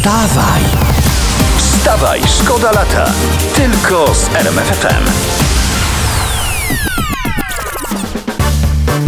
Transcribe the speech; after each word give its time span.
Wstawaj! 0.00 0.62
Wstawaj, 1.56 2.20
szkoda 2.40 2.72
lata. 2.72 3.12
Tylko 3.54 4.14
z 4.14 4.34
RMFFM. 4.34 5.04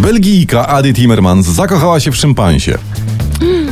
Belgijka 0.01 0.67
Ady 0.67 0.93
Timmermans 0.93 1.45
zakochała 1.47 1.99
się 1.99 2.11
w 2.11 2.15
szympansie. 2.15 2.77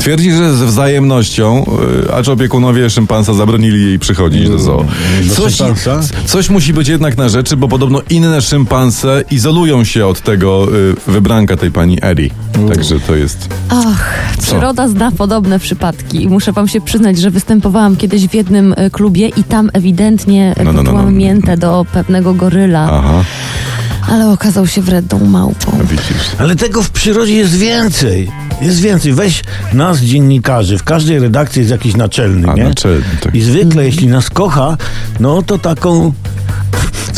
Twierdzi, 0.01 0.31
że 0.31 0.55
ze 0.55 0.65
wzajemnością, 0.65 1.65
y, 2.07 2.13
acz 2.13 2.27
opiekunowie 2.29 2.89
szympansa 2.89 3.33
zabronili 3.33 3.85
jej 3.85 3.99
przychodzić 3.99 4.49
do 4.49 4.59
zoo. 4.59 4.85
Do 5.27 5.35
Coś, 5.35 5.55
szympansa? 5.55 5.99
coś 6.25 6.49
musi 6.49 6.73
być 6.73 6.87
jednak 6.87 7.17
na 7.17 7.29
rzeczy, 7.29 7.57
bo 7.57 7.67
podobno 7.67 8.01
inne 8.09 8.41
szympanse 8.41 9.23
izolują 9.31 9.83
się 9.83 10.07
od 10.07 10.21
tego 10.21 10.67
y, 11.07 11.11
wybranka 11.11 11.57
tej 11.57 11.71
pani 11.71 11.97
Eddie. 12.01 12.29
Także 12.73 12.99
to 12.99 13.15
jest... 13.15 13.47
Och, 13.69 14.03
przyroda 14.41 14.87
zna 14.87 15.11
podobne 15.11 15.59
przypadki. 15.59 16.23
I 16.23 16.27
muszę 16.29 16.51
wam 16.51 16.67
się 16.67 16.81
przyznać, 16.81 17.17
że 17.19 17.31
występowałam 17.31 17.95
kiedyś 17.95 18.27
w 18.27 18.33
jednym 18.33 18.73
e, 18.77 18.89
klubie 18.89 19.27
i 19.27 19.43
tam 19.43 19.69
ewidentnie 19.73 20.53
No, 20.57 20.63
no, 20.63 20.71
no, 20.73 20.83
no. 20.83 20.91
poczułam 20.91 21.13
miętę 21.15 21.57
do 21.57 21.85
pewnego 21.93 22.33
goryla, 22.33 22.89
Aha, 22.91 23.23
ale 24.11 24.29
okazał 24.29 24.67
się 24.67 24.81
wredną 24.81 25.19
małpą. 25.19 25.71
widzisz. 25.83 26.31
Ale 26.37 26.55
tego 26.55 26.83
w 26.83 26.89
przyrodzie 26.89 27.33
jest 27.33 27.57
więcej. 27.57 28.31
Jest 28.61 28.79
więcej. 28.79 29.13
Weź 29.13 29.43
nas, 29.73 29.99
dziennikarzy. 29.99 30.77
W 30.77 30.83
każdej 30.83 31.19
redakcji 31.19 31.59
jest 31.59 31.71
jakiś 31.71 31.95
naczelny, 31.95 32.49
A, 32.49 32.53
nie? 32.53 32.63
naczelny, 32.63 33.05
tak. 33.21 33.35
I 33.35 33.41
zwykle, 33.41 33.85
jeśli 33.85 34.07
nas 34.07 34.29
kocha, 34.29 34.77
no 35.19 35.41
to 35.41 35.57
taką, 35.57 36.13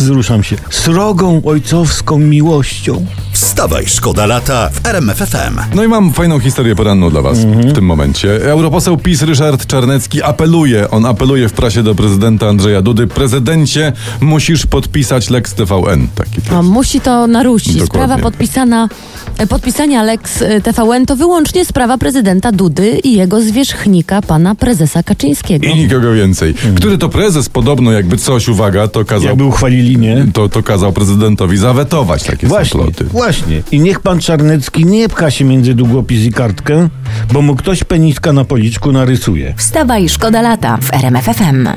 wzruszam 0.03 0.43
się, 0.43 0.55
srogą 0.69 1.41
ojcowską 1.45 2.19
miłością. 2.19 3.05
Wstawaj, 3.31 3.83
szkoda 3.87 4.25
lata 4.25 4.69
w 4.69 4.87
RMFFM. 4.87 5.59
No 5.75 5.83
i 5.83 5.87
mam 5.87 6.13
fajną 6.13 6.39
historię 6.39 6.75
poranną 6.75 7.09
dla 7.09 7.21
was 7.21 7.39
w 7.39 7.73
tym 7.73 7.85
momencie. 7.85 8.51
Europoseł 8.51 8.97
PiS 8.97 9.21
Ryszard 9.21 9.65
Czarnecki 9.65 10.21
apeluje, 10.23 10.89
on 10.89 11.05
apeluje 11.05 11.49
w 11.49 11.53
prasie 11.53 11.83
do 11.83 11.95
prezydenta 11.95 12.47
Andrzeja 12.47 12.81
Dudy. 12.81 13.07
Prezydencie, 13.07 13.93
musisz 14.21 14.65
podpisać 14.65 15.29
Lex 15.29 15.53
TVN. 15.53 16.07
Taki 16.15 16.41
to 16.41 16.55
A 16.55 16.57
jest. 16.57 16.69
musi 16.69 17.01
to 17.01 17.27
naruszyć. 17.27 17.75
Dokładnie. 17.75 17.85
Sprawa 17.87 18.17
podpisana, 18.23 18.89
e, 19.37 19.47
podpisania 19.47 20.03
Lex 20.03 20.41
e, 20.41 20.61
TVN 20.61 21.05
to 21.05 21.15
wyłącznie 21.15 21.65
sprawa 21.65 21.97
prezydenta 21.97 22.51
Dudy 22.51 22.99
i 23.03 23.13
jego 23.13 23.41
zwierzchnika, 23.41 24.21
pana 24.21 24.55
prezesa 24.55 25.03
Kaczyńskiego. 25.03 25.67
I 25.67 25.75
nikogo 25.75 26.13
więcej. 26.13 26.55
Który 26.75 26.97
to 26.97 27.09
prezes 27.09 27.49
podobno 27.49 27.91
jakby 27.91 28.17
coś, 28.17 28.47
uwaga, 28.47 28.87
to 28.87 29.05
kazał... 29.05 29.27
Jakby 29.27 29.43
uchwalili, 29.43 29.92
nie? 29.97 30.25
To, 30.33 30.49
to 30.49 30.63
kazał 30.63 30.93
prezydentowi 30.93 31.57
zawetować 31.57 32.23
takie 32.23 32.47
Właśnie, 32.47 32.79
są 32.79 32.85
ploty. 32.85 33.03
właśnie. 33.05 33.61
I 33.71 33.79
niech 33.79 33.99
pan 33.99 34.19
Czarnecki 34.19 34.85
nie 34.85 35.09
pcha 35.09 35.31
się 35.31 35.45
między 35.45 35.73
długopis 35.73 36.25
i 36.25 36.31
kartkę, 36.31 36.89
bo 37.33 37.41
mu 37.41 37.55
ktoś 37.55 37.83
peniska 37.83 38.33
na 38.33 38.45
policzku 38.45 38.91
narysuje. 38.91 39.53
Wstawaj, 39.57 40.09
szkoda 40.09 40.41
lata 40.41 40.77
w 40.81 40.93
RMFFM. 40.93 41.67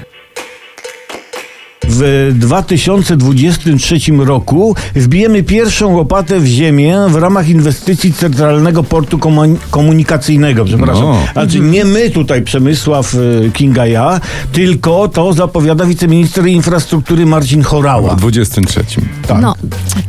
W 1.99 2.33
2023 2.39 3.97
roku 4.19 4.75
wbijemy 4.95 5.43
pierwszą 5.43 5.93
łopatę 5.95 6.41
w 6.41 6.47
ziemię 6.47 6.99
w 7.09 7.15
ramach 7.17 7.49
inwestycji 7.49 8.13
Centralnego 8.13 8.83
Portu 8.83 9.19
Komu- 9.19 9.57
Komunikacyjnego. 9.71 10.65
Przepraszam. 10.65 11.03
No. 11.05 11.19
Znaczy 11.33 11.61
nie 11.61 11.85
my 11.85 12.11
tutaj, 12.11 12.43
Przemysław 12.43 13.15
y, 13.15 13.51
Kinga 13.55 13.87
ja, 13.87 14.21
tylko 14.53 15.09
to 15.09 15.33
zapowiada 15.33 15.87
wiceminister 15.87 16.47
infrastruktury 16.47 17.27
Marcin 17.27 17.63
Chorała. 17.63 18.15
W 18.15 18.21
23. 18.21 18.85
Tak. 19.29 19.43
No, 19.43 19.55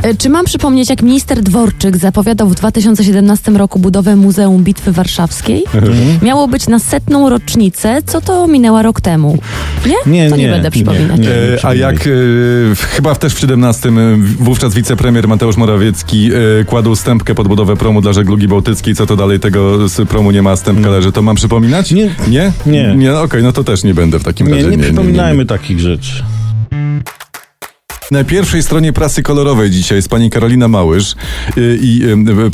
e, 0.03 0.15
czy 0.15 0.29
mam 0.29 0.45
przypomnieć, 0.45 0.89
jak 0.89 1.01
minister 1.01 1.41
Dworczyk 1.41 1.97
zapowiadał 1.97 2.49
w 2.49 2.55
2017 2.55 3.51
roku 3.51 3.79
budowę 3.79 4.15
Muzeum 4.15 4.63
Bitwy 4.63 4.91
Warszawskiej? 4.91 5.63
Mhm. 5.73 6.19
Miało 6.21 6.47
być 6.47 6.67
na 6.67 6.79
setną 6.79 7.29
rocznicę, 7.29 8.01
co 8.05 8.21
to 8.21 8.47
minęła 8.47 8.81
rok 8.81 9.01
temu. 9.01 9.37
Nie? 9.85 10.11
Nie, 10.13 10.29
to 10.29 10.35
nie, 10.35 10.43
nie, 10.43 10.49
będę 10.49 10.67
nie, 10.67 10.71
przypominać. 10.71 11.19
nie. 11.19 11.29
E, 11.29 11.65
a 11.65 11.73
jak 11.77 11.95
w- 12.05 12.85
chyba 12.91 13.15
też 13.15 13.33
w 13.33 13.39
17 13.39 13.89
e, 13.89 13.93
wówczas 14.39 14.73
wicepremier 14.73 15.27
Mateusz 15.27 15.57
Morawiecki 15.57 16.29
e, 16.61 16.65
kładł 16.65 16.95
stępkę 16.95 17.35
pod 17.35 17.47
budowę 17.47 17.75
promu 17.77 18.01
dla 18.01 18.13
żeglugi 18.13 18.47
bałtyckiej, 18.47 18.95
co 18.95 19.05
to 19.05 19.15
dalej 19.15 19.39
tego 19.39 19.87
z 19.89 20.09
promu 20.09 20.31
nie 20.31 20.41
ma, 20.41 20.55
stępka 20.55 20.89
leży, 20.89 21.11
to 21.11 21.21
mam 21.21 21.35
przypominać? 21.35 21.91
Nie. 21.91 22.15
Nie? 22.27 22.51
Nie. 22.65 22.95
Nie, 22.95 23.13
okej, 23.15 23.43
no 23.43 23.51
to 23.51 23.63
też 23.63 23.83
nie 23.83 23.93
będę 23.93 24.19
w 24.19 24.23
takim 24.23 24.47
Nie, 24.47 24.53
razie. 24.55 24.67
nie 24.69 24.77
przypominajmy 24.83 25.45
takich 25.45 25.79
rzeczy. 25.79 26.23
Na 28.11 28.23
pierwszej 28.23 28.63
stronie 28.63 28.93
prasy 28.93 29.23
kolorowej 29.23 29.69
dzisiaj 29.71 29.97
jest 29.97 30.09
pani 30.09 30.29
Karolina 30.29 30.67
Małysz 30.67 31.15
y, 31.57 31.79
i 31.81 32.01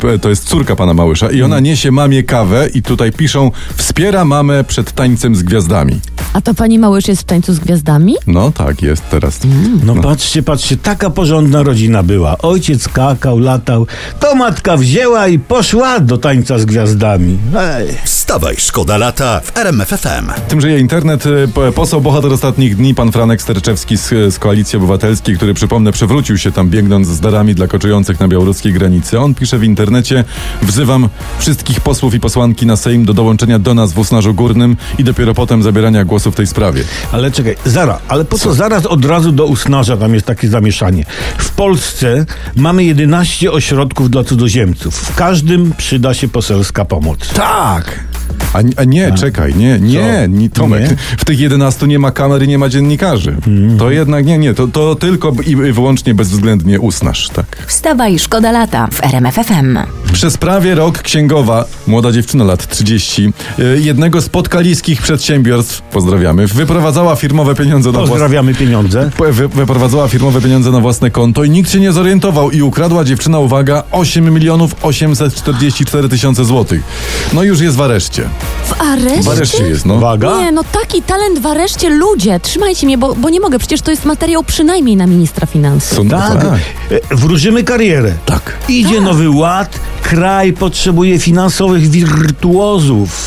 y, 0.06 0.14
y, 0.14 0.18
to 0.18 0.28
jest 0.28 0.44
córka 0.48 0.76
pana 0.76 0.94
Małysza 0.94 1.30
i 1.30 1.42
ona 1.42 1.60
niesie 1.60 1.90
mamie 1.90 2.22
kawę 2.22 2.68
i 2.74 2.82
tutaj 2.82 3.12
piszą 3.12 3.50
wspiera 3.76 4.24
mamę 4.24 4.64
przed 4.64 4.92
tańcem 4.92 5.36
z 5.36 5.42
gwiazdami. 5.42 6.00
A 6.34 6.40
to 6.40 6.54
pani 6.54 6.78
Małysz 6.78 7.08
jest 7.08 7.20
w 7.22 7.24
tańcu 7.24 7.54
z 7.54 7.58
gwiazdami? 7.58 8.14
No 8.26 8.52
tak, 8.52 8.82
jest 8.82 9.02
teraz. 9.10 9.40
No, 9.84 9.94
patrzcie, 9.94 10.42
patrzcie, 10.42 10.76
taka 10.76 11.10
porządna 11.10 11.62
rodzina 11.62 12.02
była. 12.02 12.38
Ojciec 12.38 12.82
skakał, 12.82 13.38
latał, 13.38 13.86
to 14.20 14.34
matka 14.34 14.76
wzięła 14.76 15.28
i 15.28 15.38
poszła 15.38 16.00
do 16.00 16.18
tańca 16.18 16.58
z 16.58 16.64
gwiazdami. 16.64 17.38
Ej. 17.58 17.88
Wstawaj, 18.04 18.54
szkoda 18.58 18.96
lata 18.96 19.40
w 19.44 19.58
RMFFM. 19.58 20.30
Tym 20.48 20.60
żyje 20.60 20.78
internet. 20.80 21.26
y, 21.26 21.48
po- 21.54 21.72
Poseł 21.72 22.00
bohater 22.00 22.32
ostatnich 22.32 22.76
dni, 22.76 22.94
pan 22.94 23.12
Franek 23.12 23.42
Sterczewski 23.42 23.96
z, 23.98 24.08
z 24.34 24.38
Koalicji 24.38 24.76
Obywatelskiej, 24.76 25.36
który 25.36 25.54
przypomnę 25.54 25.92
przewrócił 25.92 26.38
się 26.38 26.52
tam 26.52 26.70
biegnąc 26.70 27.08
z 27.08 27.20
darami 27.20 27.54
dla 27.54 27.66
koczujących 27.68 28.20
na 28.20 28.28
białoruskiej 28.28 28.72
granicy. 28.72 29.20
On 29.20 29.34
pisze 29.34 29.58
w 29.58 29.64
internecie, 29.64 30.24
wzywam 30.62 31.08
wszystkich 31.38 31.80
posłów 31.80 32.14
i 32.14 32.20
posłanki 32.20 32.66
na 32.66 32.76
Sejm 32.76 33.04
do 33.04 33.14
dołączenia 33.14 33.58
do 33.58 33.74
nas 33.74 33.92
w 33.92 33.98
Usnarzu 33.98 34.34
Górnym 34.34 34.76
i 34.98 35.04
dopiero 35.04 35.34
potem 35.34 35.62
zabierania 35.62 36.04
głosu 36.04 36.23
w 36.30 36.34
tej 36.34 36.46
sprawie. 36.46 36.84
Ale 37.12 37.30
czekaj, 37.30 37.56
Zara, 37.64 37.98
ale 38.08 38.24
po 38.24 38.38
co 38.38 38.54
zaraz 38.54 38.86
od 38.86 39.04
razu 39.04 39.32
do 39.32 39.46
usnarza 39.46 39.96
tam 39.96 40.14
jest 40.14 40.26
takie 40.26 40.48
zamieszanie? 40.48 41.04
W 41.38 41.50
Polsce 41.50 42.26
mamy 42.56 42.84
11 42.84 43.52
ośrodków 43.52 44.10
dla 44.10 44.24
cudzoziemców. 44.24 44.94
W 44.94 45.14
każdym 45.14 45.72
przyda 45.76 46.14
się 46.14 46.28
poselska 46.28 46.84
pomoc. 46.84 47.28
Tak! 47.28 48.13
A, 48.54 48.80
a 48.80 48.84
nie, 48.84 49.12
czekaj, 49.12 49.54
nie, 49.54 49.78
nie, 49.80 50.26
nie 50.28 50.50
Tomek. 50.50 50.90
Nie? 50.90 50.96
W 51.18 51.24
tych 51.24 51.40
11 51.40 51.86
nie 51.86 51.98
ma 51.98 52.10
kamer 52.10 52.42
i 52.42 52.48
nie 52.48 52.58
ma 52.58 52.68
dziennikarzy. 52.68 53.36
To 53.78 53.90
jednak 53.90 54.26
nie, 54.26 54.38
nie, 54.38 54.54
to, 54.54 54.68
to 54.68 54.94
tylko 54.94 55.32
i 55.46 55.54
i 55.54 55.72
wyłącznie 55.72 56.14
bezwzględnie 56.14 56.80
usnasz, 56.80 57.28
tak. 57.28 57.64
Wstawaj, 57.66 58.18
szkoda 58.18 58.52
lata 58.52 58.88
w 58.92 59.04
RMFFM. 59.04 59.78
Przez 60.12 60.36
prawie 60.36 60.74
rok 60.74 60.98
księgowa, 60.98 61.64
młoda 61.86 62.12
dziewczyna 62.12 62.44
lat 62.44 62.68
30, 62.68 63.32
y, 63.58 63.80
jednego 63.80 64.20
z 64.20 64.28
podkaliskich 64.28 65.02
przedsiębiorstw, 65.02 65.82
pozdrawiamy, 65.82 66.46
wyprowadzała 66.46 67.16
firmowe 67.16 67.54
pieniądze 67.54 67.88
na 67.88 67.98
własne... 67.98 68.10
Pozdrawiamy 68.10 68.54
pieniądze. 68.54 69.10
Wy, 69.32 69.48
wyprowadzała 69.48 70.08
firmowe 70.08 70.40
pieniądze 70.40 70.70
na 70.70 70.80
własne 70.80 71.10
konto 71.10 71.44
i 71.44 71.50
nikt 71.50 71.70
się 71.72 71.80
nie 71.80 71.92
zorientował 71.92 72.50
i 72.50 72.62
ukradła 72.62 73.04
dziewczyna, 73.04 73.38
uwaga, 73.38 73.82
8 73.90 74.34
milionów 74.34 74.74
844 74.82 76.08
tysiące 76.08 76.44
złotych. 76.44 76.82
No 77.32 77.42
już 77.42 77.60
jest 77.60 77.76
w 77.76 77.80
areszcie. 77.80 78.28
W 78.66 78.80
areszcie? 78.82 79.22
W 79.22 79.28
areszcie 79.28 79.62
jest, 79.68 79.86
no. 79.86 79.94
Uwaga. 79.94 80.38
Nie, 80.38 80.52
no 80.52 80.62
taki 80.64 81.02
talent 81.02 81.38
w 81.38 81.46
areszcie, 81.46 81.90
ludzie, 81.90 82.40
trzymajcie 82.40 82.86
mnie, 82.86 82.98
bo, 82.98 83.14
bo 83.14 83.30
nie 83.30 83.40
mogę, 83.40 83.58
przecież 83.58 83.82
to 83.82 83.90
jest 83.90 84.04
materiał 84.04 84.44
przynajmniej 84.44 84.96
na 84.96 85.06
ministra 85.06 85.46
finansów. 85.46 85.96
Są- 85.98 86.08
Tak, 86.08 86.44
e, 86.44 87.16
wróżymy 87.16 87.64
karierę. 87.64 88.12
Tak. 88.26 88.56
Idzie 88.68 89.00
nowy 89.00 89.30
ład, 89.30 89.80
kraj 90.02 90.52
potrzebuje 90.52 91.18
finansowych 91.18 91.88
wirtuozów. 91.90 93.23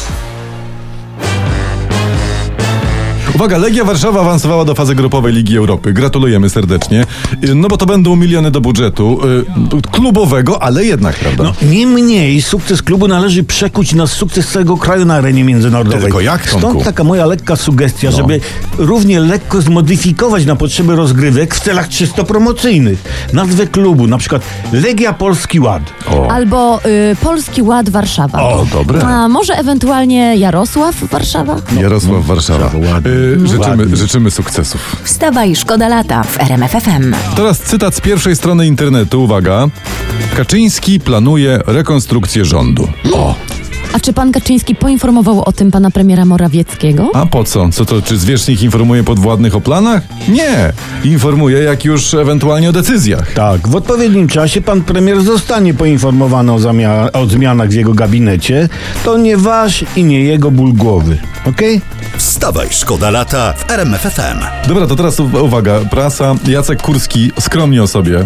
Uwaga, 3.38 3.58
Legia 3.58 3.84
Warszawa 3.86 4.20
awansowała 4.22 4.66
do 4.66 4.76
fazy 4.76 4.96
grupowej 4.96 5.34
Ligi 5.34 5.58
Europy. 5.58 5.94
Gratulujemy 5.94 6.50
serdecznie. 6.50 7.06
Y, 7.44 7.56
No 7.56 7.68
bo 7.68 7.78
to 7.78 7.86
będą 7.86 8.16
miliony 8.16 8.52
do 8.52 8.62
budżetu 8.62 9.20
y, 9.78 9.92
klubowego, 9.92 10.64
ale 10.64 10.86
jednak, 10.86 11.16
prawda? 11.16 11.44
No, 11.44 11.54
niemniej 11.70 12.42
sukces 12.42 12.82
klubu 12.82 13.08
należy 13.08 13.44
przekuć 13.44 13.94
na 13.94 14.08
sukces 14.08 14.48
całego 14.52 14.78
kraju 14.78 15.06
na 15.06 15.14
arenie 15.16 15.44
międzynarodowej. 15.44 16.02
Tylko 16.02 16.22
jak, 16.22 16.44
Tomku? 16.50 16.60
Stąd 16.70 16.84
taka 16.84 17.04
moja 17.04 17.26
lekka 17.26 17.56
sugestia, 17.56 18.10
No. 18.12 18.18
żeby 18.18 18.40
równie 18.78 19.20
lekko 19.20 19.62
zmodyfikować 19.62 20.46
na 20.46 20.56
potrzeby 20.56 20.96
rozgrywek 20.96 21.56
w 21.56 21.60
celach 21.60 21.90
czysto 21.90 22.24
promocyjnych. 22.24 23.04
Nazwę 23.34 23.68
klubu, 23.68 24.08
na 24.08 24.18
przykład 24.18 24.42
Legia 24.74 25.14
Polski 25.14 25.60
Ład. 25.60 25.84
O. 26.12 26.32
Albo 26.32 26.80
y, 27.12 27.16
Polski 27.16 27.62
Ład 27.62 27.90
Warszawa. 27.90 28.42
O, 28.44 28.66
dobre. 28.74 29.02
A 29.02 29.28
może 29.28 29.54
ewentualnie 29.54 30.36
Jarosław 30.38 30.96
Warszawa? 31.12 31.56
Jarosław 31.82 32.26
Warszawa. 32.26 32.60
Warszawa, 32.70 32.94
ładnie. 32.94 33.12
Y, 33.12 33.27
życzymy, 33.44 33.96
życzymy 33.98 34.32
sukcesów. 34.32 34.96
Wstawaj, 35.04 35.56
szkoda 35.56 35.88
lata 35.88 36.24
w 36.24 36.40
RMFFM. 36.40 37.16
Teraz 37.36 37.60
cytat 37.60 37.96
z 37.96 38.02
pierwszej 38.02 38.36
strony 38.36 38.68
internetu. 38.68 39.24
Uwaga. 39.24 39.68
Kaczyński 40.38 41.00
planuje 41.00 41.60
rekonstrukcję 41.66 42.46
rządu. 42.46 42.88
O, 43.14 43.36
A 43.98 44.00
czy 44.00 44.14
pan 44.14 44.32
Kaczyński 44.32 44.76
poinformował 44.76 45.44
o 45.46 45.52
tym 45.52 45.72
pana 45.72 45.92
premiera 45.92 46.26
Morawieckiego? 46.26 47.12
a 47.14 47.26
po 47.26 47.44
co? 47.44 47.70
Co 47.70 47.86
to, 47.86 48.02
czy 48.02 48.18
zwierzchnik 48.18 48.62
informuje 48.62 49.04
podwładnych 49.04 49.56
o 49.56 49.62
planach? 49.62 50.02
Nie. 50.30 50.74
Informuje 51.04 51.58
jak 51.60 51.86
już 51.86 52.14
ewentualnie 52.14 52.70
o 52.70 52.72
decyzjach. 52.72 53.34
Tak, 53.34 53.68
w 53.68 53.76
odpowiednim 53.76 54.28
czasie 54.28 54.62
pan 54.62 54.82
premier 54.82 55.22
zostanie 55.22 55.74
poinformowany 55.74 56.52
o, 56.54 56.58
zamia- 56.58 57.10
o 57.14 57.26
zmianach 57.26 57.70
w 57.70 57.74
jego 57.74 57.94
gabinecie. 57.94 58.70
To 59.06 59.18
nie 59.18 59.38
wasz 59.38 59.86
i 59.96 60.04
nie 60.04 60.24
jego 60.24 60.52
ból 60.52 60.74
głowy. 60.74 61.18
Okej? 61.46 61.82
Wstawaj, 62.18 62.68
szkoda 62.72 63.10
lata 63.10 63.54
w 63.54 63.72
RMF 63.72 64.02
FM. 64.02 64.68
Dobra, 64.68 64.88
to 64.88 64.96
teraz 64.96 65.20
uwaga. 65.20 65.80
Prasa 65.80 66.36
Jacek 66.48 66.82
Kurski 66.82 67.32
skromnie 67.40 67.84
o 67.84 67.88
sobie. 67.88 68.24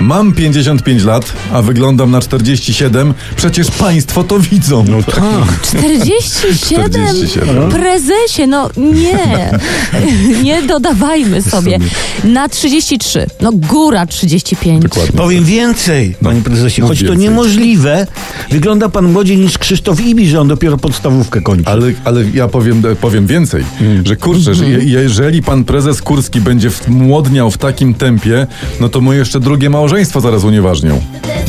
Mam 0.00 0.32
55 0.32 1.04
lat, 1.04 1.32
a 1.52 1.62
wyglądam 1.62 2.10
na 2.10 2.20
47. 2.20 3.14
Przecież 3.36 3.70
państwo 3.70 4.24
to 4.24 4.38
widzą. 4.38 4.84
No 4.90 5.02
tak. 5.02 5.60
47? 5.62 6.54
47. 6.56 7.70
Prezesie, 7.70 8.46
no 8.46 8.70
nie. 8.76 9.58
nie 10.44 10.62
dodawajmy 10.62 11.42
sobie. 11.42 11.78
Na 12.24 12.48
33. 12.48 13.26
No 13.40 13.52
góra 13.52 14.06
35. 14.06 14.82
Dokładnie. 14.82 15.12
Powiem 15.18 15.44
więcej, 15.44 16.14
panie 16.22 16.42
prezesie, 16.42 16.82
mów 16.82 16.90
choć 16.90 16.98
to 16.98 17.04
więcej. 17.04 17.22
niemożliwe, 17.22 18.06
wygląda 18.50 18.88
pan 18.88 19.12
młodziej 19.12 19.36
niż 19.36 19.58
Krzysztof 19.58 20.00
Ibi, 20.00 20.28
że 20.28 20.40
on 20.40 20.48
dopiero 20.48 20.78
podstawówkę 20.78 21.40
kończy. 21.40 21.70
Ale, 21.70 21.92
ale 22.04 22.24
ja 22.34 22.48
powiem, 22.48 22.82
powiem 23.00 23.26
więcej, 23.26 23.64
że 24.04 24.16
kurczę, 24.16 24.54
że 24.54 24.68
je, 24.68 24.84
jeżeli 24.84 25.42
pan 25.42 25.64
prezes 25.64 26.02
Kurski 26.02 26.40
będzie 26.40 26.70
w, 26.70 26.88
młodniał 26.88 27.50
w 27.50 27.58
takim 27.58 27.94
tempie, 27.94 28.46
no 28.80 28.88
to 28.88 29.00
mu 29.00 29.12
jeszcze 29.12 29.40
drugie 29.40 29.70
małżeństwo 29.70 30.20
zaraz 30.20 30.44
unieważnią, 30.44 31.00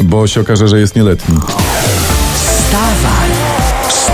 bo 0.03 0.27
się 0.27 0.41
okaże, 0.41 0.67
że 0.67 0.79
jest 0.79 0.95
nieletni. 0.95 1.35